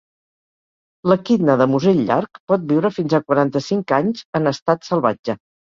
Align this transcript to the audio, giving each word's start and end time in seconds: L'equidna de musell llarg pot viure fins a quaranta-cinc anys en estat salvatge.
L'equidna 1.11 1.57
de 1.63 1.67
musell 1.75 2.01
llarg 2.09 2.41
pot 2.53 2.67
viure 2.75 2.93
fins 2.99 3.17
a 3.19 3.23
quaranta-cinc 3.29 3.99
anys 4.01 4.29
en 4.41 4.55
estat 4.59 4.93
salvatge. 4.95 5.41